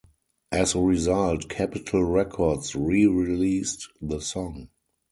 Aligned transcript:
As 0.51 0.73
a 0.73 0.79
result, 0.81 1.47
Capitol 1.47 2.03
Records 2.05 2.73
re-released 2.73 3.87
the 4.01 4.19
song. 4.19 4.69